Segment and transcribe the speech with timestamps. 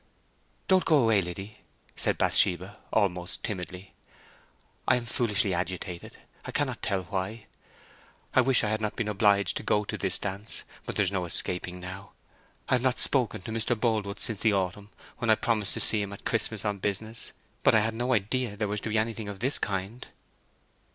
[0.67, 1.59] "Don't go away, Liddy,"
[1.95, 3.93] said Bathsheba, almost timidly.
[4.87, 7.45] "I am foolishly agitated—I cannot tell why.
[8.33, 11.25] I wish I had not been obliged to go to this dance; but there's no
[11.25, 12.13] escaping now.
[12.67, 13.79] I have not spoken to Mr.
[13.79, 17.31] Boldwood since the autumn, when I promised to see him at Christmas on business,
[17.61, 20.07] but I had no idea there was to be anything of this kind."